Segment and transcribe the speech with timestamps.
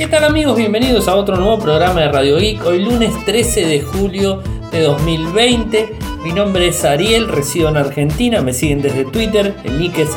[0.00, 0.56] ¿Qué tal amigos?
[0.56, 2.64] Bienvenidos a otro nuevo programa de Radio Geek.
[2.64, 4.42] Hoy lunes 13 de julio
[4.72, 5.94] de 2020.
[6.24, 8.40] Mi nombre es Ariel, resido en Argentina.
[8.40, 10.16] Me siguen desde Twitter, en nick es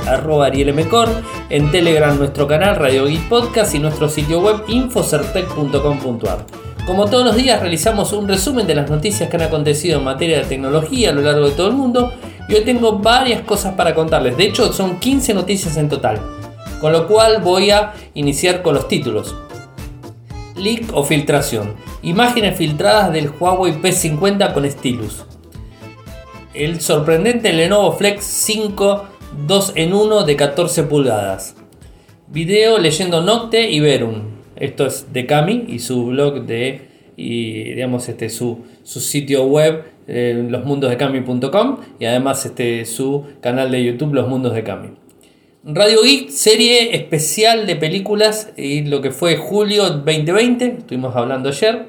[1.49, 6.45] en Telegram nuestro canal Radio Geek Podcast y nuestro sitio web infocertec.com.ar.
[6.87, 10.37] Como todos los días realizamos un resumen de las noticias que han acontecido en materia
[10.37, 12.13] de tecnología a lo largo de todo el mundo
[12.47, 14.37] y hoy tengo varias cosas para contarles.
[14.37, 16.21] De hecho son 15 noticias en total.
[16.79, 19.35] Con lo cual voy a iniciar con los títulos
[20.55, 21.75] leak o filtración.
[22.01, 25.25] Imágenes filtradas del Huawei P50 con stylus.
[26.53, 29.05] El sorprendente Lenovo Flex 5
[29.47, 31.55] 2 en 1 de 14 pulgadas.
[32.27, 34.33] Video leyendo Nocte y Verum.
[34.55, 39.83] Esto es de Kami y su blog de y digamos este su, su sitio web
[40.07, 45.02] eh, losmundosdecami.com y además este su canal de YouTube Los Mundos de Cami.
[45.65, 51.85] Radio Geek, serie especial de películas y lo que fue julio 2020, estuvimos hablando ayer.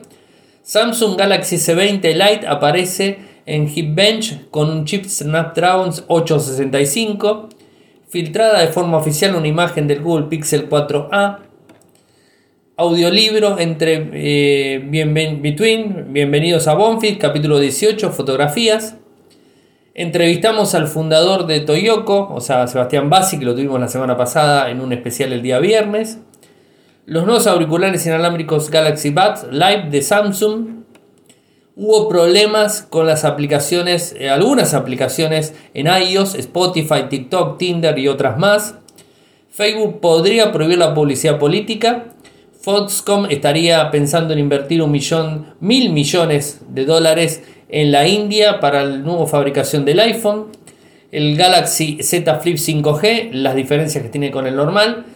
[0.63, 7.49] Samsung Galaxy S20 Lite aparece en Hipbench con un chip Snapdragon 865.
[8.09, 11.41] Filtrada de forma oficial una imagen del Google Pixel 4a.
[12.77, 18.99] Audiolibro entre eh, Between, Bienvenidos a Bonfit, capítulo 18, fotografías.
[19.97, 24.69] Entrevistamos al fundador de Toyoko, o sea, Sebastián Bassi, que lo tuvimos la semana pasada
[24.69, 26.19] en un especial el día viernes.
[27.07, 30.67] Los nuevos auriculares inalámbricos Galaxy Buds Live de Samsung.
[31.77, 38.37] Hubo problemas con las aplicaciones, eh, algunas aplicaciones en iOS, Spotify, TikTok, Tinder y otras
[38.37, 38.75] más.
[39.49, 42.07] Facebook podría prohibir la publicidad política.
[42.63, 48.85] Foxconn estaría pensando en invertir un millón, mil millones de dólares en la India para
[48.85, 50.47] la nueva fabricación del iPhone,
[51.13, 55.07] el Galaxy Z Flip 5G, las diferencias que tiene con el normal.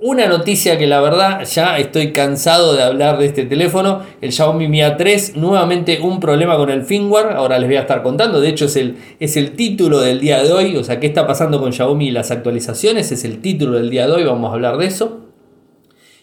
[0.00, 4.68] Una noticia que la verdad ya estoy cansado de hablar de este teléfono, el Xiaomi
[4.68, 8.48] Mi A3, nuevamente un problema con el firmware, ahora les voy a estar contando, de
[8.48, 11.58] hecho es el, es el título del día de hoy, o sea, qué está pasando
[11.58, 14.76] con Xiaomi y las actualizaciones, es el título del día de hoy, vamos a hablar
[14.76, 15.27] de eso.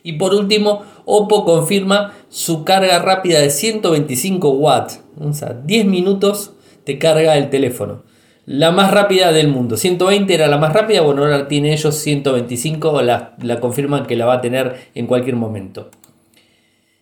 [0.05, 5.01] Y por último, Oppo confirma su carga rápida de 125 watts.
[5.19, 6.51] O sea, 10 minutos
[6.83, 8.03] te carga el teléfono.
[8.45, 9.77] La más rápida del mundo.
[9.77, 14.27] 120 era la más rápida, bueno, ahora tiene ellos 125, la, la confirman que la
[14.27, 15.89] va a tener en cualquier momento.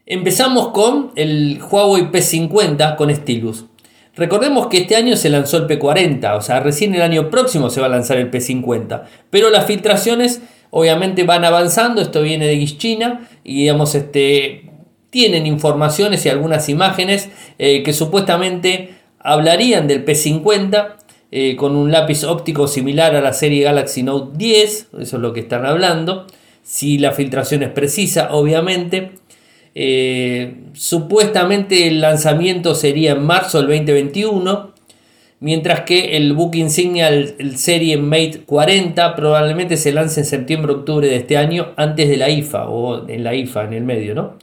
[0.05, 3.65] Empezamos con el Huawei P50 con stylus.
[4.15, 7.81] Recordemos que este año se lanzó el P40, o sea, recién el año próximo se
[7.81, 10.41] va a lanzar el P50, pero las filtraciones
[10.75, 14.71] obviamente van avanzando, esto viene de China y digamos, este,
[15.11, 17.29] tienen informaciones y algunas imágenes
[17.59, 20.95] eh, que supuestamente hablarían del P50
[21.31, 25.31] eh, con un lápiz óptico similar a la serie Galaxy Note 10, eso es lo
[25.31, 26.25] que están hablando,
[26.63, 29.11] si la filtración es precisa, obviamente.
[29.75, 34.72] Eh, supuestamente el lanzamiento sería en marzo del 2021
[35.43, 41.17] mientras que el book insignia, el, Serie Mate 40, probablemente se lance en septiembre-octubre de
[41.17, 44.37] este año, antes de la IFA o en la IFA en el medio, ¿no?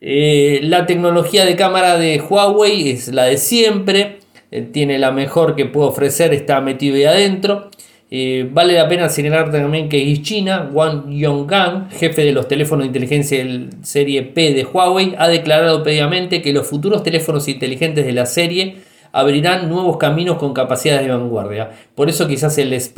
[0.00, 4.18] Eh, la tecnología de cámara de Huawei es la de siempre,
[4.52, 7.68] eh, tiene la mejor que puede ofrecer, está metido ahí adentro.
[8.08, 12.84] Eh, vale la pena señalar también que es China, Wang Yonggang, jefe de los teléfonos
[12.84, 18.06] de inteligencia del serie P de Huawei, ha declarado previamente que los futuros teléfonos inteligentes
[18.06, 21.70] de la serie abrirán nuevos caminos con capacidades de vanguardia.
[21.94, 22.92] Por eso quizás el S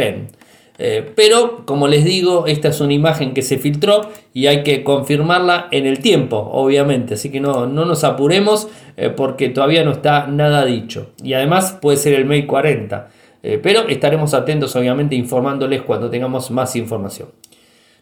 [0.82, 4.82] eh, pero, como les digo, esta es una imagen que se filtró y hay que
[4.82, 7.14] confirmarla en el tiempo, obviamente.
[7.14, 8.66] Así que no, no nos apuremos
[8.96, 11.10] eh, porque todavía no está nada dicho.
[11.22, 13.08] Y además puede ser el Mate 40.
[13.42, 17.28] Eh, pero estaremos atentos, obviamente, informándoles cuando tengamos más información.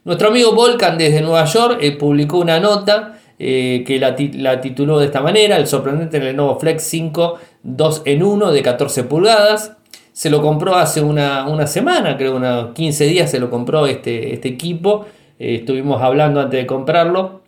[0.04, 5.20] Nuestro amigo Volcan desde Nueva York publicó una nota eh, que la, tituló de esta
[5.20, 9.76] manera, el sorprendente Lenovo Flex 5 2 en 1 de 14 pulgadas.
[10.12, 14.48] Se lo compró hace una, semana, creo unos 15 días se lo compró este, este
[14.48, 15.06] equipo.
[15.38, 17.42] Eh, estuvimos hablando antes de comprarlo.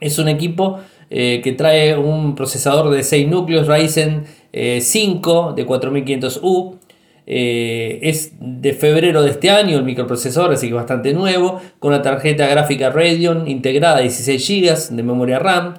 [0.00, 0.78] Es un equipo
[1.10, 6.76] eh, que trae un procesador de 6 núcleos Ryzen 5 de 4500U,
[7.26, 12.02] eh, es de febrero de este año el microprocesor, así que bastante nuevo, con una
[12.02, 15.74] tarjeta gráfica Radeon integrada 16 GB de memoria RAM.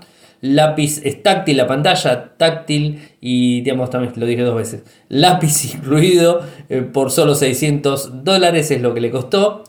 [0.53, 4.83] Lápiz es táctil, la pantalla táctil y digamos también lo dije dos veces.
[5.09, 9.63] Lápiz incluido eh, por solo 600 dólares es lo que le costó.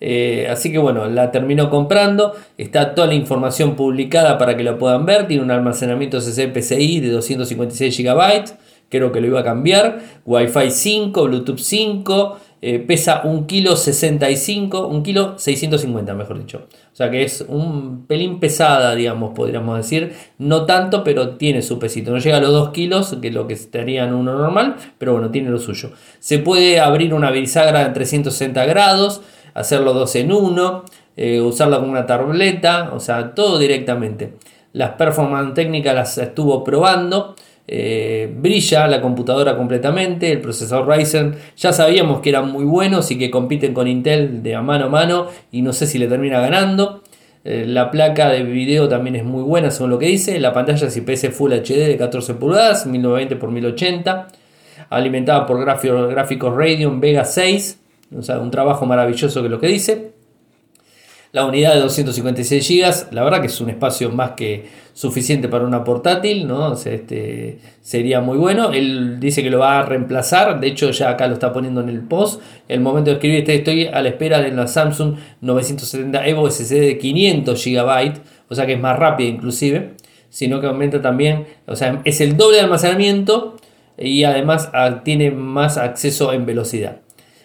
[0.00, 2.34] Eh, así que bueno, la terminó comprando.
[2.56, 5.28] Está toda la información publicada para que la puedan ver.
[5.28, 8.44] Tiene un almacenamiento SSD de 256 GB
[8.92, 10.00] creo que lo iba a cambiar.
[10.26, 16.68] Wi-Fi 5, Bluetooth 5, eh, pesa un kilo 65, un kilo 650 mejor dicho.
[16.92, 20.12] O sea que es un pelín pesada, digamos, podríamos decir.
[20.38, 22.12] No tanto, pero tiene su pesito.
[22.12, 25.14] No llega a los 2 kilos, que es lo que estaría en uno normal, pero
[25.14, 25.90] bueno, tiene lo suyo.
[26.20, 29.22] Se puede abrir una bisagra de 360 grados,
[29.54, 30.84] hacerlo dos en uno,
[31.16, 34.34] eh, usarla con una tableta, o sea, todo directamente.
[34.72, 37.34] Las performance técnicas las estuvo probando.
[37.68, 43.18] Eh, brilla la computadora completamente, el procesador Ryzen ya sabíamos que eran muy buenos y
[43.18, 46.40] que compiten con Intel de a mano a mano y no sé si le termina
[46.40, 47.02] ganando.
[47.44, 50.86] Eh, la placa de video también es muy buena según lo que dice, la pantalla
[50.86, 54.28] es IPS Full HD de 14 pulgadas, 1920 x 1080,
[54.90, 57.80] alimentada por gráficos Radeon Vega 6,
[58.16, 60.12] o sea, un trabajo maravilloso que lo que dice.
[61.32, 65.64] La unidad de 256 GB, la verdad que es un espacio más que suficiente para
[65.64, 66.74] una portátil, ¿no?
[66.74, 68.70] este, sería muy bueno.
[68.72, 71.88] Él dice que lo va a reemplazar, de hecho ya acá lo está poniendo en
[71.88, 72.42] el post.
[72.68, 76.80] El momento de escribir este, estoy a la espera de la Samsung 970 Evo SSD
[76.80, 78.12] de 500 GB,
[78.50, 79.94] o sea que es más rápida inclusive,
[80.28, 83.56] sino que aumenta también, o sea, es el doble de almacenamiento
[83.96, 86.98] y además ah, tiene más acceso en velocidad.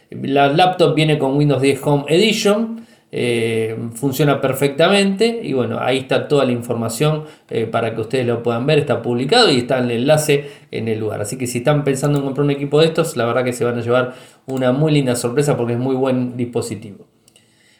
[0.09, 2.86] La laptop viene con Windows 10 Home Edition
[3.19, 8.43] eh, funciona perfectamente y bueno, ahí está toda la información eh, para que ustedes lo
[8.43, 11.21] puedan ver, está publicado y está el enlace en el lugar.
[11.21, 13.65] Así que si están pensando en comprar un equipo de estos, la verdad que se
[13.65, 14.13] van a llevar
[14.45, 17.07] una muy linda sorpresa porque es muy buen dispositivo.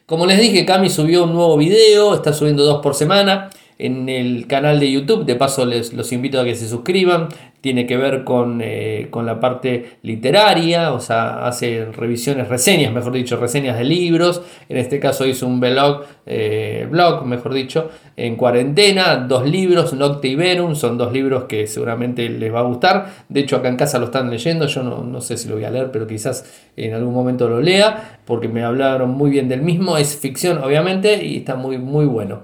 [0.07, 3.50] Como les dije, Cami subió un nuevo video, está subiendo dos por semana
[3.80, 5.26] en el canal de YouTube.
[5.26, 7.30] De paso les los invito a que se suscriban.
[7.60, 13.36] Tiene que ver con, eh, la parte literaria, o sea, hace revisiones, reseñas, mejor dicho,
[13.36, 14.42] reseñas de libros.
[14.70, 20.28] En este caso hizo un blog, eh, blog mejor dicho, en cuarentena, dos libros, Nocte
[20.28, 23.26] y Verum, son dos libros que seguramente les va a gustar.
[23.28, 25.66] De hecho, acá en casa lo están leyendo, yo no, no sé si lo voy
[25.66, 29.64] a leer, pero quizás en algún momento lo lea, porque me hablaron muy bien del
[29.64, 29.98] mismo.
[29.98, 32.44] Es ficción, obviamente, y está muy, muy bueno.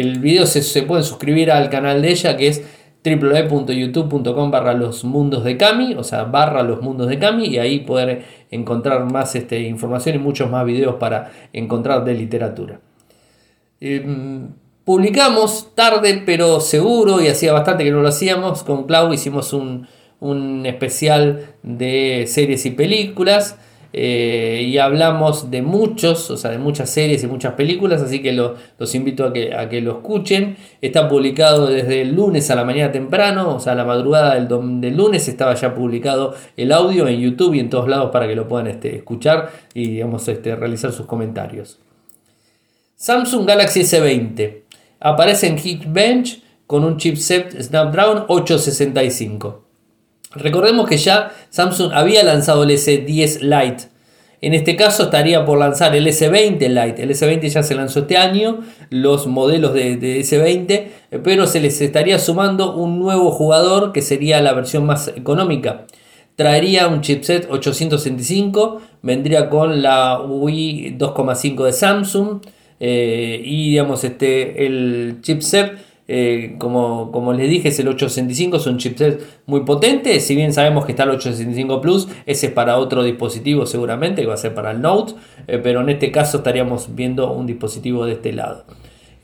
[0.00, 2.62] El video se, se pueden suscribir al canal de ella que es
[3.04, 7.80] www.youtube.com barra los mundos de Cami, o sea, barra los mundos de Cami, y ahí
[7.80, 12.80] poder encontrar más este, información y muchos más videos para encontrar de literatura.
[13.80, 14.48] Em,
[14.84, 19.86] publicamos tarde pero seguro, y hacía bastante que no lo hacíamos, con Clau hicimos un,
[20.20, 23.58] un especial de series y películas.
[23.96, 28.32] Eh, y hablamos de muchos, o sea, de muchas series y muchas películas, así que
[28.32, 30.56] los invito a que, lo escuchen.
[30.80, 34.48] Está publicado desde el lunes a la mañana temprano, o sea, a la madrugada del,
[34.80, 38.34] del, lunes estaba ya publicado el audio en YouTube y en todos lados para que
[38.34, 41.78] lo puedan este, escuchar y digamos, este, realizar sus comentarios.
[42.96, 44.62] Samsung Galaxy S20
[44.98, 49.63] aparece en Geekbench con un chipset Snapdragon 865.
[50.34, 53.94] Recordemos que ya Samsung había lanzado el S10 Lite.
[54.40, 57.02] En este caso estaría por lanzar el S20 Lite.
[57.02, 58.60] El S20 ya se lanzó este año,
[58.90, 64.52] los modelos de, S20, pero se les estaría sumando un nuevo jugador que sería la
[64.52, 65.86] versión más económica.
[66.36, 72.40] Traería un chipset 865, vendría con la UI 2,5 de Samsung
[72.80, 75.72] eh, y digamos este el chipset
[76.06, 80.20] eh, como, como, les dije, es el 865, es un chipset muy potente.
[80.20, 84.28] Si bien sabemos que está el 865 Plus, ese es para otro dispositivo seguramente, que
[84.28, 85.14] va a ser para el Note,
[85.46, 88.64] eh, pero en este caso estaríamos viendo un dispositivo de este lado.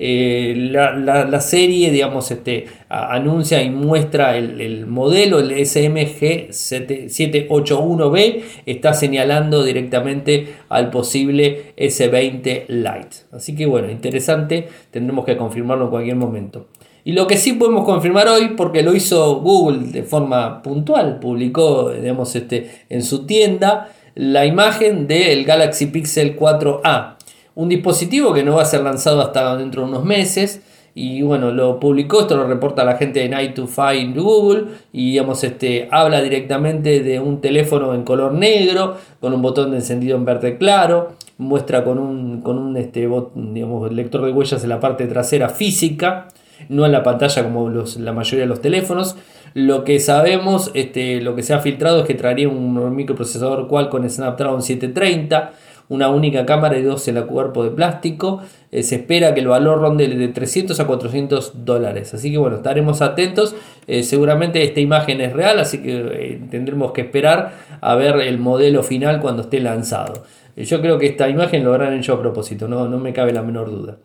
[0.03, 9.63] Eh, la, serie, digamos, este, anuncia y muestra el, modelo, el SMG 781B, está señalando
[9.63, 13.17] directamente al posible S20 Lite.
[13.31, 16.69] Así que bueno, interesante, tendremos que confirmarlo en cualquier momento.
[17.05, 21.91] Y lo que sí podemos confirmar hoy, porque lo hizo Google de forma puntual, publicó
[21.91, 27.17] digamos, este, en su tienda la imagen del Galaxy Pixel 4a
[27.55, 30.63] un dispositivo que no va a ser lanzado hasta dentro de unos meses.
[30.95, 34.65] Y bueno, lo publicó, esto lo reporta la gente de Night to Find Google.
[34.93, 39.79] Y digamos, este, habla directamente de un teléfono en color negro, con un botón de
[39.79, 41.13] encendido en verde claro.
[41.39, 46.29] Muestra con un, con un este, digamos, lector de huellas en la parte trasera física,
[46.69, 49.17] no en la pantalla como los, la mayoría de los teléfonos.
[49.55, 54.09] Lo que sabemos, este, lo que se ha filtrado es que traería un microprocesador Qualcomm
[54.09, 55.53] Snapdragon 730
[55.91, 58.41] una única cámara y dos en el cuerpo de plástico.
[58.71, 62.15] Eh, se espera que el valor ronde de 300 a 400 dólares.
[62.15, 63.57] Así que bueno, estaremos atentos.
[63.89, 68.39] Eh, seguramente esta imagen es real, así que eh, tendremos que esperar a ver el
[68.39, 70.23] modelo final cuando esté lanzado.
[70.57, 73.43] yo creo que esta imagen lo habrán hecho a propósito, no, no me cabe la
[73.43, 73.97] menor duda.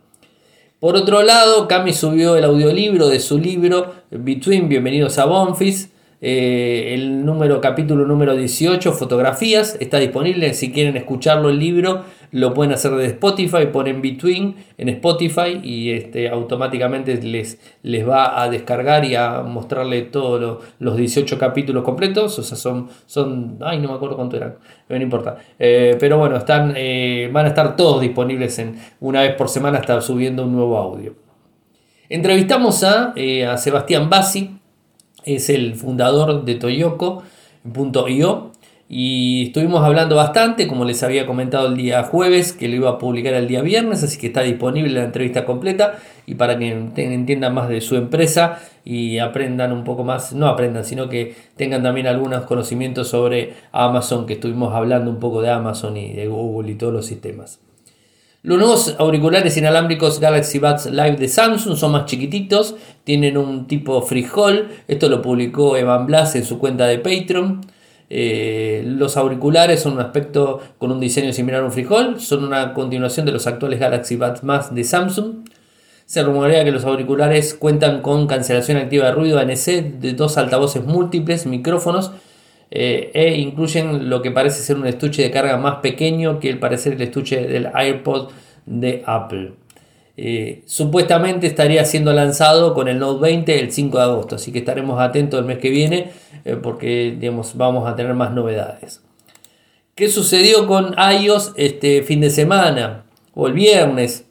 [0.79, 5.91] Por otro lado, Cami subió el audiolibro de su libro Between, bienvenidos a Bonfis.
[6.21, 10.53] Eh, el número, capítulo número 18, fotografías, está disponible.
[10.53, 15.91] Si quieren escucharlo el libro, lo pueden hacer de Spotify, ponen Between en Spotify y
[15.91, 22.39] este, automáticamente les, les va a descargar y a mostrarle todos los 18 capítulos completos.
[22.39, 24.55] O sea, son, son, ay, no me acuerdo cuánto eran,
[24.87, 25.37] no importa.
[25.59, 29.79] Eh, pero bueno, están, eh, van a estar todos disponibles en una vez por semana,
[29.79, 31.13] estar subiendo un nuevo audio.
[32.07, 33.13] Entrevistamos a,
[33.49, 34.59] a Sebastián Bassi,
[35.25, 38.51] es el fundador de Toyoko.io
[38.87, 42.97] y estuvimos hablando bastante, como les había comentado el día jueves, que lo iba a
[42.99, 47.53] publicar el día viernes, así que está disponible la entrevista completa y para que entiendan
[47.55, 52.05] más de su empresa y aprendan un poco más, no aprendan, sino que tengan también
[52.05, 56.75] algunos conocimientos sobre Amazon, que estuvimos hablando un poco de Amazon y de Google y
[56.75, 57.64] todos los sistemas.
[58.45, 63.99] Los nuevos auriculares inalámbricos Galaxy Buds Live de Samsung son más chiquititos, tienen un tipo
[64.03, 67.61] frijol, esto lo publicó Evan Blas en su cuenta de Patreon.
[68.07, 72.75] Eh, los auriculares son un aspecto con un diseño similar a un frijol, son una
[72.75, 75.37] continuación de los actuales Galaxy Buds Más de Samsung.
[76.05, 80.85] Se rumorea que los auriculares cuentan con cancelación activa de ruido ANC de dos altavoces
[80.85, 82.11] múltiples, micrófonos
[82.75, 86.93] e incluyen lo que parece ser un estuche de carga más pequeño que el parecer
[86.93, 88.31] el estuche del AirPod
[88.65, 89.53] de Apple.
[90.17, 94.59] Eh, supuestamente estaría siendo lanzado con el Note 20 el 5 de agosto, así que
[94.59, 96.11] estaremos atentos el mes que viene
[96.61, 99.01] porque digamos, vamos a tener más novedades.
[99.95, 104.24] ¿Qué sucedió con iOS este fin de semana o el viernes?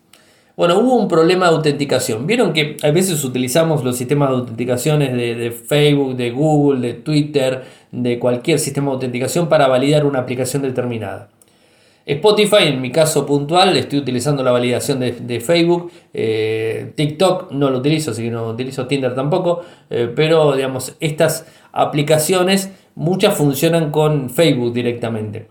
[0.57, 2.29] Bueno, hubo un problema de autenticación.
[2.29, 7.65] Vieron que a veces utilizamos los sistemas de autenticaciones de, Facebook, de Google, de Twitter,
[7.91, 11.29] de cualquier sistema de autenticación para validar una aplicación determinada.
[12.07, 15.91] Spotify, en mi caso puntual, estoy utilizando la validación de, Facebook.
[16.13, 19.63] Eh, TikTok no lo utilizo, así que no utilizo Tinder tampoco.
[19.91, 25.49] Eh, pero, digamos, estas aplicaciones, muchas funcionan con Facebook directamente.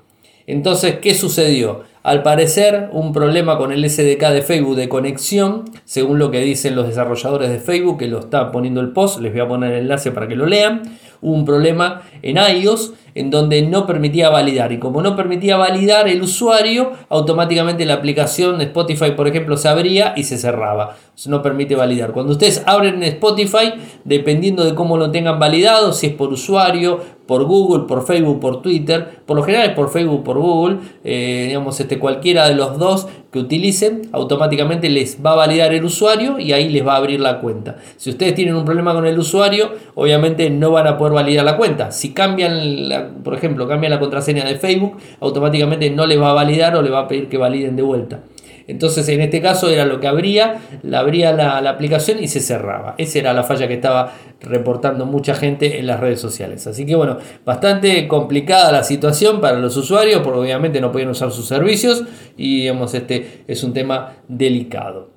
[0.48, 1.83] Entonces, ¿qué sucedió?
[2.03, 6.75] Al parecer, un problema con el SDK de Facebook de conexión, según lo que dicen
[6.75, 9.83] los desarrolladores de Facebook, que lo está poniendo el post, les voy a poner el
[9.83, 10.81] enlace para que lo lean.
[11.22, 16.07] Hubo un problema en iOS en donde no permitía validar y como no permitía validar
[16.10, 20.98] el usuario, automáticamente la aplicación de Spotify, por ejemplo, se abría y se cerraba.
[21.27, 22.12] no permite validar.
[22.12, 27.46] Cuando ustedes abren Spotify, dependiendo de cómo lo tengan validado, si es por usuario, por
[27.46, 31.80] Google, por Facebook, por Twitter, por lo general es por Facebook, por Google, eh, digamos,
[31.80, 36.51] este, cualquiera de los dos que utilicen, automáticamente les va a validar el usuario y
[36.51, 37.77] ahí les va a abrir la cuenta.
[37.98, 41.58] Si ustedes tienen un problema con el usuario, obviamente no van a poder validar la
[41.58, 41.92] cuenta.
[41.92, 46.75] Si cambian, por ejemplo, cambian la contraseña de Facebook, automáticamente no les va a validar
[46.75, 48.20] o le va a pedir que validen de vuelta.
[48.67, 52.96] Entonces en este caso era lo que abría, la abría la, aplicación y se cerraba.
[52.98, 56.65] Esa era la falla que estaba reportando mucha gente en las redes sociales.
[56.67, 61.32] Así que bueno, bastante complicada la situación para los usuarios porque obviamente no podían usar
[61.32, 62.03] sus servicios
[62.38, 65.12] y digamos, este es un tema delicado.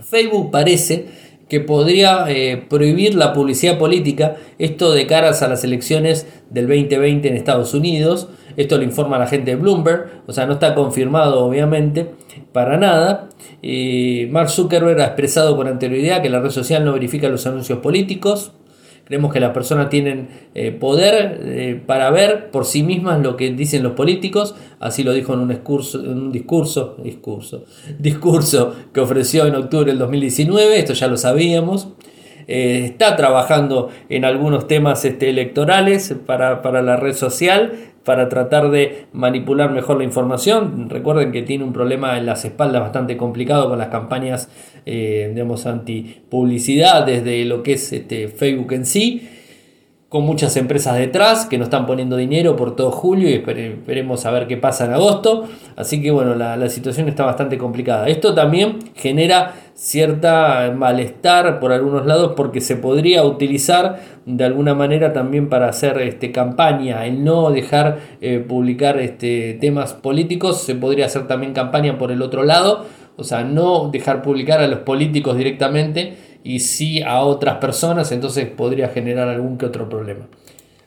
[0.00, 1.06] Facebook parece
[1.48, 7.28] que podría eh, prohibir la publicidad política, esto de caras a las elecciones del 2020
[7.28, 11.44] en Estados Unidos, esto lo informa la gente de Bloomberg, o sea, no está confirmado
[11.44, 12.10] obviamente,
[12.58, 13.28] para nada.
[14.30, 18.50] Mark Zuckerberg ha expresado con anterioridad que la red social no verifica los anuncios políticos.
[19.04, 23.52] Creemos que las personas tienen eh, poder eh, para ver por sí mismas lo que
[23.52, 24.56] dicen los políticos.
[24.80, 27.64] Así lo dijo en un discurso, en un discurso, discurso,
[28.00, 30.80] discurso que ofreció en octubre del 2019.
[30.80, 31.90] Esto ya lo sabíamos.
[32.48, 37.72] Eh, está trabajando en algunos temas este, electorales para, para la red social
[38.04, 40.88] para tratar de manipular mejor la información.
[40.88, 44.48] Recuerden que tiene un problema en las espaldas bastante complicado con las campañas,
[44.86, 49.28] eh, digamos, anti-publicidad desde lo que es este, Facebook en sí
[50.08, 54.30] con muchas empresas detrás que nos están poniendo dinero por todo julio y esperemos a
[54.30, 55.46] ver qué pasa en agosto.
[55.76, 58.08] Así que bueno, la, situación está bastante complicada.
[58.08, 65.12] Esto también genera cierta malestar por algunos lados porque se podría utilizar de alguna manera
[65.12, 67.06] también para hacer este, campaña.
[67.06, 72.22] El no dejar eh, publicar este, temas políticos se podría hacer también campaña por el
[72.22, 72.86] otro lado.
[73.16, 78.48] O sea, no dejar publicar a los políticos directamente y sí a otras personas, entonces
[78.48, 80.26] podría generar algún que otro problema.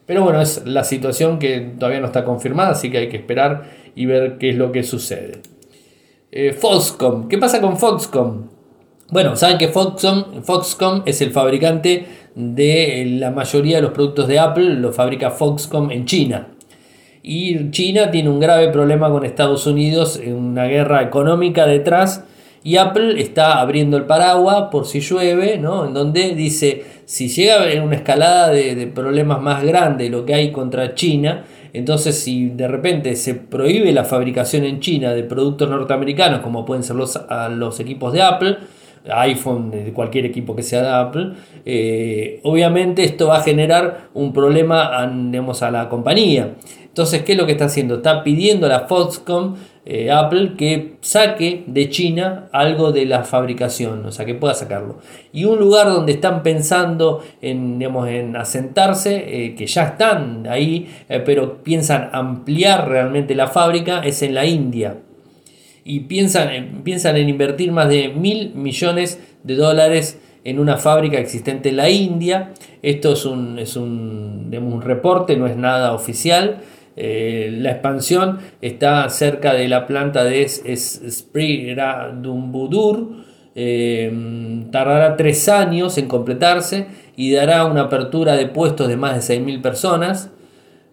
[0.06, 3.64] Pero bueno, es la situación que todavía no está confirmada, así que hay que esperar
[3.96, 5.42] y ver qué es lo que sucede.
[6.32, 8.51] Eh, Foxcom, ¿qué pasa con Foxcom?
[9.12, 14.40] Bueno, saben que Foxcom, Foxcom es el fabricante de la mayoría de los productos de
[14.40, 16.48] Apple, lo fabrica Foxcom en China.
[17.22, 22.24] Y China tiene un grave problema con Estados Unidos, una guerra económica detrás
[22.64, 25.88] Y Apple está abriendo el paraguas por si llueve, ¿no?
[25.88, 30.52] En donde dice, si llega haber una escalada de, problemas más grande, lo que hay
[30.54, 36.40] contra China, entonces si de repente se prohíbe la fabricación en China de productos norteamericanos,
[36.40, 38.58] como pueden ser los equipos de Apple,
[39.10, 41.34] iPhone, de cualquier equipo que sea de Apple,
[41.66, 46.56] eh, obviamente esto va a generar un problema a, a la compañía.
[46.84, 47.96] Entonces, ¿qué es lo que está haciendo?
[47.96, 49.56] Está pidiendo a la Foxconn
[49.86, 54.98] eh, Apple que saque de China algo de la fabricación, o sea, que pueda sacarlo.
[55.32, 60.90] Y un lugar donde están pensando en, en asentarse, eh, que ya están ahí,
[61.26, 64.98] pero piensan ampliar realmente la fábrica, es en la India
[65.84, 71.70] y piensan, piensan en invertir más de mil millones de dólares en una fábrica existente
[71.70, 72.52] en la India.
[72.82, 76.58] Esto es un, es un, un reporte, no es nada oficial.
[76.96, 83.32] Eh, la expansión está cerca de la planta de Sprigadumbudur.
[83.54, 89.40] Eh, tardará tres años en completarse y dará una apertura de puestos de más de
[89.40, 90.32] 6.000 personas.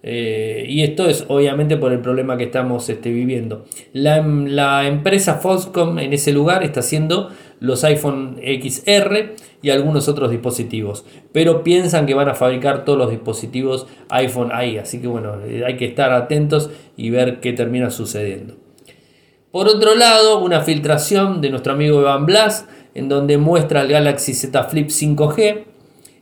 [0.02, 3.64] Eh, y esto es obviamente por el problema que estamos este, viviendo.
[3.93, 11.05] La, empresa Foxconn en ese lugar está haciendo los iPhone XR y algunos otros dispositivos,
[11.33, 15.64] pero piensan que van a fabricar todos los dispositivos iPhone ahí, así que bueno, eh,
[15.67, 18.55] hay que estar atentos y ver qué termina sucediendo.
[19.50, 24.35] Por otro lado, una filtración de nuestro amigo Evan Blas, en donde muestra el Galaxy
[24.35, 25.64] Z Flip 5G,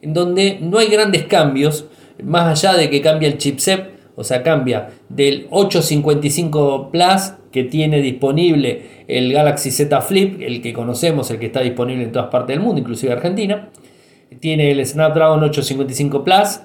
[0.00, 1.86] en donde no hay grandes cambios,
[2.22, 8.00] más allá de que cambia el chipset, o sea, cambia del 855 Plus que tiene
[8.00, 12.56] disponible el Galaxy Z Flip, el que conocemos, el que está disponible en todas partes
[12.56, 13.68] del mundo, inclusive Argentina.
[14.40, 16.60] Tiene el Snapdragon 855 Plus.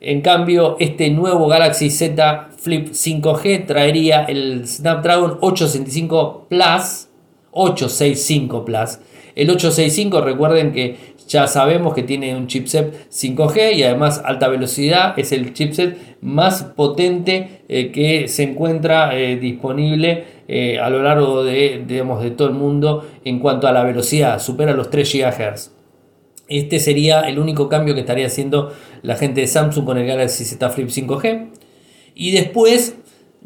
[0.00, 7.08] En cambio, este nuevo Galaxy Z Flip 5G traería el Snapdragon 865 Plus,
[7.52, 8.98] 865 Plus.
[9.34, 10.96] El 865, recuerden que
[11.28, 15.18] ya sabemos que tiene un chipset 5G y además alta velocidad.
[15.18, 21.42] Es el chipset más potente eh, que se encuentra eh, disponible eh, a lo largo
[21.44, 24.38] de, de todo el mundo en cuanto a la velocidad.
[24.38, 25.70] Supera los 3 GHz.
[26.48, 30.44] Este sería el único cambio que estaría haciendo la gente de Samsung con el Galaxy
[30.44, 31.48] Z Flip 5G.
[32.14, 32.96] Y después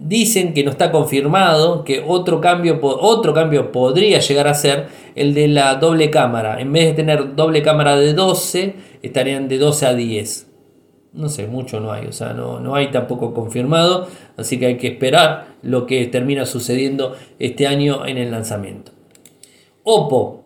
[0.01, 5.35] Dicen que no está confirmado, que otro cambio, otro cambio podría llegar a ser el
[5.35, 6.61] de la doble cámara.
[6.61, 10.47] En vez de tener doble cámara de 12, estarían de 12 a 10.
[11.15, 14.07] No sé, mucho no hay, o sea, no, no hay tampoco confirmado,
[14.37, 18.93] así que hay que esperar lo que termina sucediendo este año en el lanzamiento.
[19.83, 20.45] Oppo.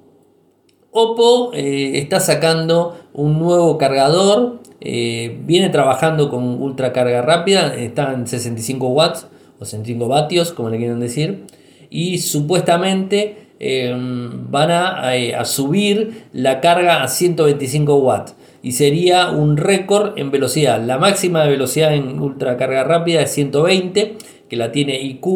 [0.93, 8.15] Oppo eh, está sacando un nuevo cargador, eh, viene trabajando con ultra carga rápida, está
[8.15, 9.27] en 65 watts,
[9.65, 11.45] 65 vatios, como le quieren decir,
[11.91, 14.71] y supuestamente em, van
[15.13, 20.81] eh, a, subir la carga a 125 watts y sería un récord en velocidad.
[20.81, 24.17] La máxima de velocidad en ultra carga rápida es 120,
[24.49, 25.27] que la tiene IQ.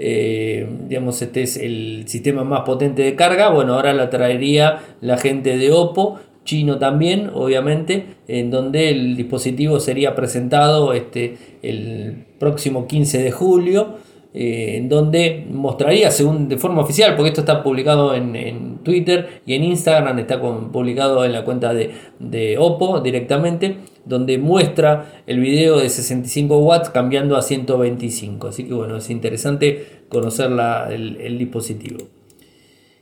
[0.00, 3.50] Eh, digamos, este es el sistema más potente de carga.
[3.50, 6.18] Bueno, ahora la traería la gente de Oppo
[6.48, 13.96] chino también, obviamente, en donde el dispositivo sería presentado este, el próximo 15 de julio,
[14.32, 19.54] eh, en donde mostraría, según de forma oficial, porque esto está publicado en, Twitter y
[19.54, 25.78] en Instagram, está publicado en la cuenta de, de, Oppo directamente, donde muestra el video
[25.78, 28.48] de 65 watts cambiando a 125.
[28.48, 30.50] Así que bueno, es interesante conocer
[30.88, 32.17] el dispositivo.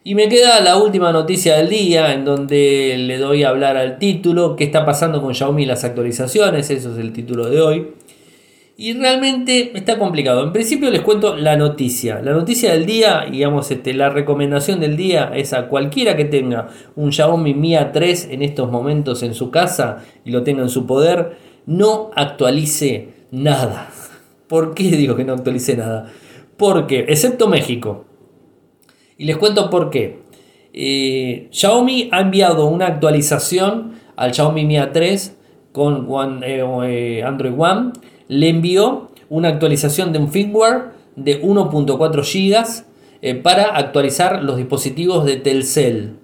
[0.06, 3.98] Y me queda la última noticia del día en donde le doy a hablar al
[3.98, 7.88] título, qué está pasando con Xiaomi y las actualizaciones, eso es el título de hoy.
[8.76, 10.44] Y realmente está complicado.
[10.44, 12.22] En principio les cuento la noticia.
[12.22, 16.68] La noticia del día, digamos, este, la recomendación del día es a cualquiera que tenga
[16.94, 20.86] un Xiaomi Mi A3 en estos momentos en su casa y lo tenga en su
[20.86, 23.90] poder, no actualice nada.
[24.46, 26.12] ¿Por qué digo que no actualice nada?
[26.56, 28.04] Porque, excepto México,
[29.18, 30.20] y les cuento por qué.
[30.72, 35.32] Eh, Xiaomi ha enviado una actualización al Xiaomi Mi A3
[35.72, 37.92] con eh, eh, Android One.
[38.28, 42.84] Le envió una actualización de un firmware de 1.4
[43.22, 46.16] GB para actualizar los dispositivos de Telcel.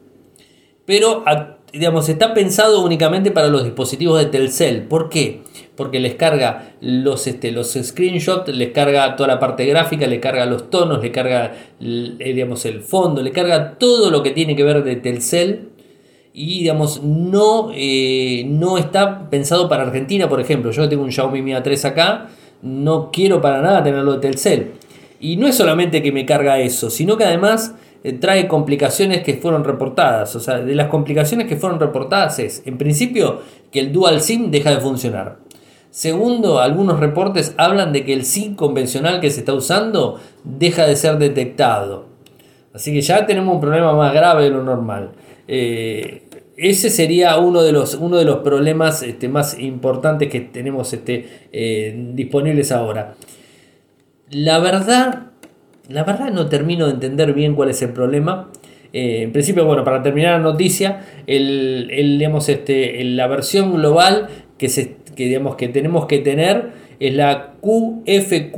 [0.84, 1.24] Pero
[1.72, 4.82] digamos, está pensado únicamente para los dispositivos de Telcel.
[4.82, 5.42] ¿Por qué?
[5.74, 10.44] Porque les carga los, este, los screenshots, les carga toda la parte gráfica, les carga
[10.44, 14.64] los tonos, le carga eh, digamos, el fondo, le carga todo lo que tiene que
[14.64, 15.70] ver de Telcel.
[16.34, 20.70] Y digamos, no, eh, no está pensado para Argentina, por ejemplo.
[20.72, 22.28] Yo tengo un Xiaomi Mi A3 acá,
[22.60, 24.72] no quiero para nada tenerlo de Telcel.
[25.20, 29.34] Y no es solamente que me carga eso, sino que además eh, trae complicaciones que
[29.34, 30.34] fueron reportadas.
[30.36, 34.50] O sea, de las complicaciones que fueron reportadas es, en principio, que el dual SIM
[34.50, 35.38] deja de funcionar.
[35.90, 40.96] Segundo, algunos reportes hablan de que el SIM convencional que se está usando deja de
[40.96, 42.06] ser detectado.
[42.72, 45.10] Así que ya tenemos un problema más grave de lo normal.
[45.46, 46.22] Eh,
[46.56, 51.48] ese sería uno de los, uno de los problemas este, más importantes que tenemos este,
[51.52, 53.14] eh, disponibles ahora.
[54.30, 55.31] La verdad,
[55.88, 58.50] la verdad no termino de entender bien cuál es el problema.
[58.92, 61.90] Eh, en principio, bueno, para terminar la noticia, el,
[62.48, 68.52] este, la versión global que, se, que, digamos, que tenemos que tener es la QFQMXTC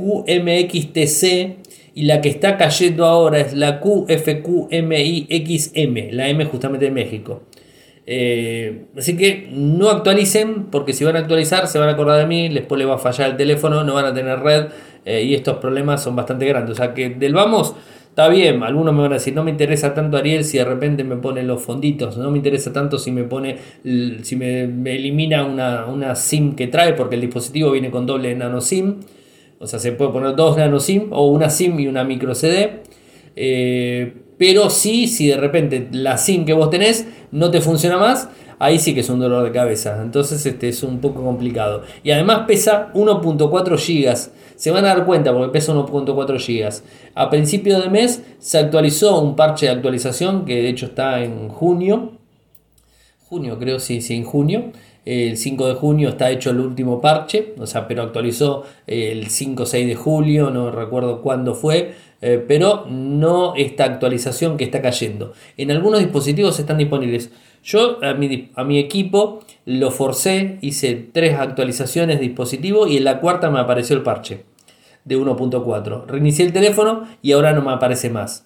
[1.95, 4.75] y la que está cayendo ahora es la QFQMIXM,
[6.11, 7.43] la M justamente de México.
[8.07, 12.27] Eh, así que no actualicen, porque si van a actualizar se van a acordar de
[12.27, 14.65] mí, después les va a fallar el teléfono, no van a tener red
[15.05, 16.71] eh, y estos problemas son bastante grandes.
[16.71, 17.75] O sea que del vamos
[18.15, 21.03] está bien, algunos me van a decir, no me interesa tanto Ariel si de repente
[21.03, 25.85] me pone los fonditos, no me interesa tanto si me pone, si me, elimina una,
[25.85, 29.01] una, SIM que trae, porque el dispositivo viene con doble nano SIM.
[29.59, 32.83] O sea, se puede poner dos nano SIM o una SIM y una micro CD.
[33.35, 38.29] Eh, pero sí, si de repente la SIM que vos tenés no te funciona más,
[38.59, 40.01] ahí sí que es un dolor de cabeza.
[40.01, 41.83] Entonces este es un poco complicado.
[42.03, 44.31] Y además pesa 1.4 GB.
[44.55, 46.83] Se van a dar cuenta porque pesa 1.4 GB.
[47.15, 51.49] A principio de mes se actualizó un parche de actualización que de hecho está en
[51.49, 52.13] junio.
[53.27, 54.71] Junio creo, sí, sí, en junio.
[55.05, 59.63] El 5 de junio está hecho el último parche, o sea, pero actualizó el 5
[59.63, 64.81] o 6 de julio, no recuerdo cuándo fue eh, pero no esta actualización que está
[64.81, 65.33] cayendo.
[65.57, 67.29] En algunos dispositivos están disponibles.
[67.63, 73.03] Yo a mi, a mi equipo lo forcé, hice tres actualizaciones de dispositivo y en
[73.03, 74.43] la cuarta me apareció el parche
[75.03, 76.05] de 1.4.
[76.07, 78.44] Reinicié el teléfono y ahora no me aparece más.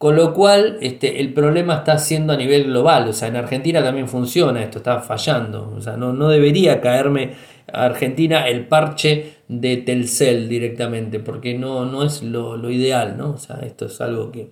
[0.00, 3.06] Con lo cual, este, el problema está siendo a nivel global.
[3.08, 5.74] O sea, en Argentina también funciona esto, está fallando.
[5.76, 7.34] O sea, no, no debería caerme
[7.70, 13.32] a Argentina el parche de Telcel directamente, porque no, no es lo, ideal, ¿no?
[13.32, 14.48] O sea, esto es algo que,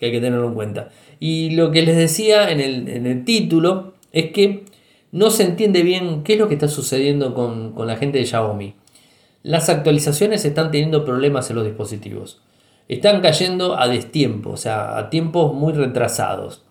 [0.00, 0.88] hay que tenerlo en cuenta.
[1.20, 4.64] Y lo que les decía en el, en el, título es que
[5.12, 8.24] no se entiende bien qué es lo que está sucediendo con, con la gente de
[8.24, 8.72] Xiaomi.
[9.42, 12.40] Las actualizaciones están teniendo problemas en los dispositivos
[12.88, 16.62] están cayendo a destiempo, o sea, a tiempos muy retrasados.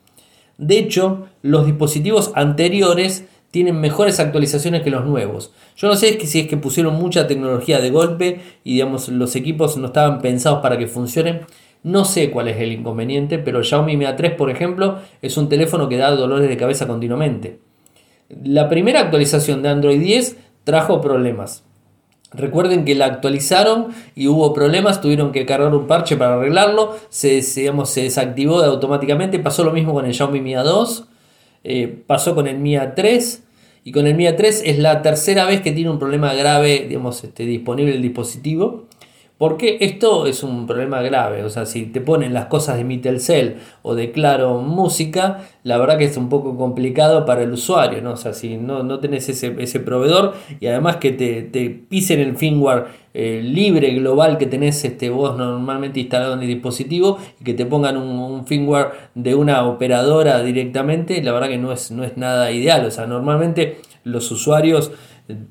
[0.57, 5.53] De hecho, los dispositivos anteriores tienen mejores actualizaciones que los nuevos.
[5.77, 9.77] Yo no sé si es que pusieron mucha tecnología de golpe y digamos los equipos
[9.77, 11.41] no estaban pensados para que funcionen.
[11.83, 15.87] No sé cuál es el inconveniente, pero Xiaomi Mi A3, por ejemplo, es un teléfono
[15.87, 17.59] que da dolores de cabeza continuamente.
[18.43, 21.63] La primera actualización de Android 10 trajo problemas.
[22.37, 27.41] Recuerden que la actualizaron y hubo problemas, tuvieron que cargar un parche para arreglarlo, se,
[27.41, 27.71] se
[28.01, 31.05] desactivó automáticamente, pasó lo mismo con el Xiaomi Mi A2,
[31.63, 33.39] eh, pasó con el Mi A3
[33.83, 37.23] y con el Mi A3 es la tercera vez que tiene un problema grave digamos,
[37.23, 38.85] este, disponible el dispositivo.
[39.37, 42.99] Porque esto es un problema grave, o sea, si te ponen las cosas de mi
[42.99, 48.01] Telcel o de Claro Música, la verdad que es un poco complicado para el usuario,
[48.01, 48.11] ¿no?
[48.11, 52.37] O sea, si no, no tenés ese, proveedor y además que te, te pisen el
[52.37, 57.53] firmware eh, libre global que tenés este, vos normalmente instalado en el dispositivo y que
[57.53, 62.05] te pongan un, un, firmware de una operadora directamente, la verdad que no es, no
[62.05, 64.91] es nada ideal, o sea, normalmente los usuarios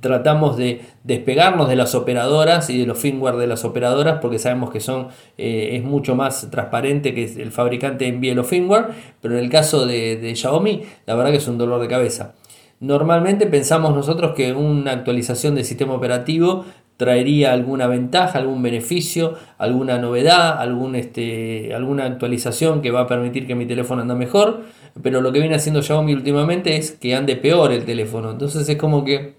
[0.00, 4.70] tratamos de despegarnos de las operadoras y de los firmware de las operadoras porque sabemos
[4.70, 8.86] que son eh, es mucho más transparente que el fabricante envíe los firmware
[9.20, 12.34] pero en el caso de, Xiaomi la verdad que es un dolor de cabeza
[12.78, 16.64] normalmente pensamos nosotros que una actualización del sistema operativo
[16.96, 23.48] traería alguna ventaja, algún beneficio, alguna novedad, algún, este, alguna actualización que va a permitir
[23.48, 24.62] que mi teléfono ande mejor,
[25.02, 28.30] pero lo que viene haciendo Xiaomi últimamente es que ande peor el teléfono.
[28.30, 29.34] Entonces es como que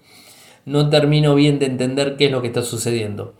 [0.66, 3.32] no termino bien de entender qué es lo que está sucediendo.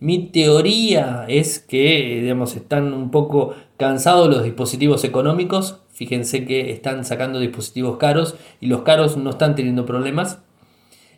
[0.00, 5.80] Mi teoría es que digamos, están un poco cansados los dispositivos económicos.
[5.92, 10.40] Fíjense que están sacando dispositivos caros y los caros no están teniendo problemas.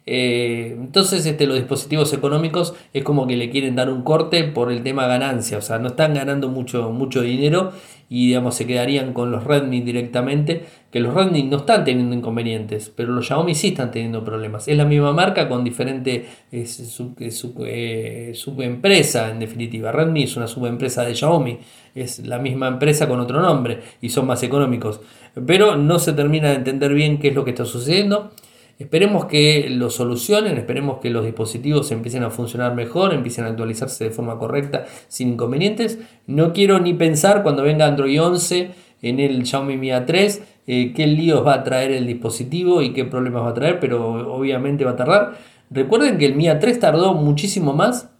[0.08, 4.70] Eh, entonces este, los dispositivos económicos es como que le quieren dar un corte por
[4.70, 7.72] el tema ganancia, o sea, no están ganando mucho, mucho dinero
[8.08, 12.92] y digamos se quedarían con los Redmi directamente, que los Redmi no están teniendo inconvenientes,
[12.94, 14.68] pero los Xiaomi sí están teniendo problemas.
[14.68, 19.90] Es la misma marca con diferente eh, subempresa en definitiva.
[19.90, 21.58] Redmi es una subempresa de Xiaomi,
[21.96, 25.00] es la misma empresa con otro nombre y son más económicos,
[25.46, 28.30] pero no se termina de entender bien qué es lo que está sucediendo.
[28.78, 34.04] Esperemos que lo solucionen, esperemos que los dispositivos empiecen a funcionar mejor, empiecen a actualizarse
[34.04, 35.98] de forma correcta sin inconvenientes.
[36.26, 38.70] No quiero ni pensar cuando venga Android 11
[39.02, 43.04] en el Xiaomi Mi A3 eh, qué líos va a traer el dispositivo y qué
[43.04, 45.38] problemas va a traer, pero obviamente va a tardar.
[45.70, 48.10] Recuerden que el Mi A3 tardó muchísimo más,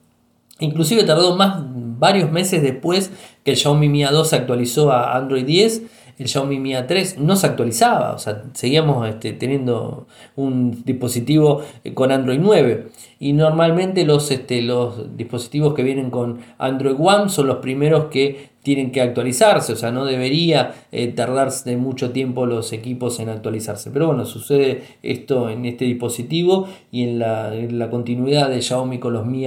[0.60, 1.64] inclusive tardó más
[1.98, 3.10] varios meses después
[3.44, 5.82] que el Xiaomi Mi A2 se actualizó a Android 10
[6.18, 11.94] el Xiaomi Mi A3 no se actualizaba, o sea, seguíamos este, teniendo un dispositivo eh,
[11.94, 17.46] con Android 9 y normalmente los, este, los dispositivos que vienen con Android One son
[17.46, 22.72] los primeros que tienen que actualizarse, o sea, no debería eh, tardarse mucho tiempo los
[22.72, 23.92] equipos en actualizarse.
[23.92, 28.98] Pero bueno, sucede esto en este dispositivo y en la, en la continuidad de Xiaomi
[28.98, 29.46] con los Mi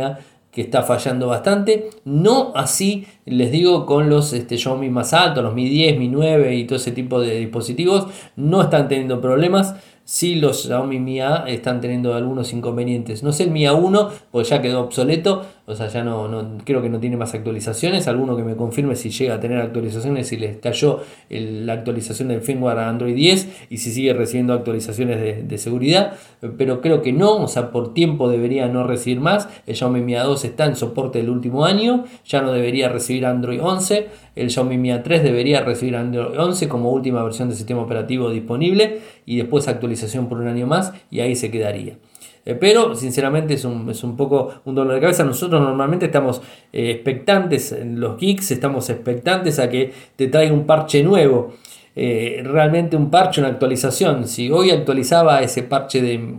[0.61, 1.89] está fallando bastante.
[2.05, 6.55] No así, les digo, con los este, Xiaomi más altos, los Mi 10, Mi 9
[6.55, 11.81] y todo ese tipo de dispositivos, no están teniendo problemas si los Xiaomi Mi están
[11.81, 13.21] teniendo algunos inconvenientes.
[13.21, 16.81] No sé el Mi A1, pues ya quedó obsoleto, o sea, ya no, no, creo
[16.81, 18.07] que no tiene más actualizaciones.
[18.07, 22.41] Alguno que me confirme si llega a tener actualizaciones, si les cayó la actualización del
[22.41, 26.13] firmware a Android 10 y si sigue recibiendo actualizaciones de, de, seguridad,
[26.57, 29.47] pero creo que no, o sea, por tiempo debería no recibir más.
[29.67, 33.61] El Xiaomi Mi A2 está en soporte del último año, ya no debería recibir Android
[33.61, 34.07] 11.
[34.35, 39.01] El Xiaomi Mi A3 debería recibir Android 11 como última versión del sistema operativo disponible
[39.27, 41.97] y después actualización por un año más y ahí se quedaría.
[42.45, 45.23] Eh, pero sinceramente es un, es un, poco un dolor de cabeza.
[45.23, 51.03] Nosotros normalmente estamos eh, expectantes, los geeks estamos expectantes a que te traiga un parche
[51.03, 51.53] nuevo.
[51.95, 54.27] Eh, realmente un parche, una actualización.
[54.27, 56.33] Si hoy actualizaba ese parche de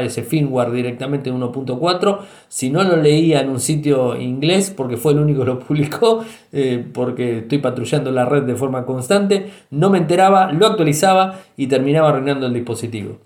[0.00, 5.12] ese firmware directamente de 1.4, si no lo leía en un sitio inglés, porque fue
[5.12, 6.24] el único que lo publicó,
[6.92, 12.08] porque estoy patrullando la red de forma constante, no me enteraba, lo actualizaba y terminaba
[12.08, 13.18] arruinando el dispositivo.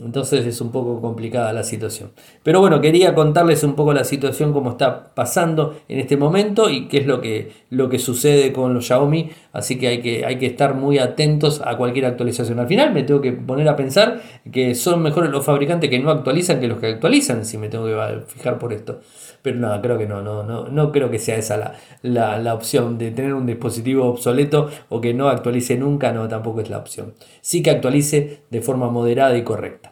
[0.00, 2.12] Entonces es un poco complicada la situación.
[2.42, 6.88] Pero bueno, quería contarles un poco la situación, cómo está pasando en este momento y
[6.88, 9.30] qué es lo que, lo que sucede con los Xiaomi.
[9.52, 12.58] Así que hay, que hay que estar muy atentos a cualquier actualización.
[12.58, 16.10] Al final me tengo que poner a pensar que son mejores los fabricantes que no
[16.10, 19.00] actualizan que los que actualizan, si me tengo que fijar por esto.
[19.42, 22.96] Pero nada, creo que no, no, no, no creo que sea esa la, la, opción
[22.96, 27.14] de tener un dispositivo obsoleto o que no actualice nunca, no, tampoco es la opción.
[27.40, 29.91] Sí que actualice de forma moderada y correcta.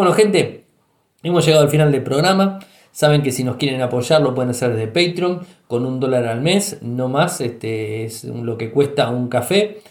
[0.00, 0.64] Bueno, gente,
[1.22, 2.58] hemos llegado al final del programa.
[2.90, 6.40] Saben que si nos quieren apoyar lo pueden hacer desde Patreon con un dólar al
[6.40, 9.82] mes, no más, este es lo que cuesta un café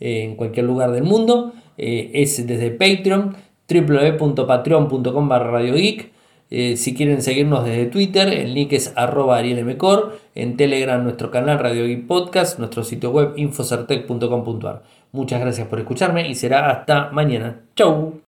[0.00, 1.52] eh, en cualquier lugar del mundo.
[1.76, 3.36] Eh, es desde Patreon,
[3.68, 11.04] www.patreon.com barra eh, si quieren seguirnos desde Twitter, el link es arroba arielmcor, en Telegram
[11.04, 14.82] nuestro canal Radio Geek Podcast, nuestro sitio web infocertec.com.ar.
[15.12, 17.64] Muchas gracias por escucharme y será hasta mañana.
[17.76, 18.27] Chau.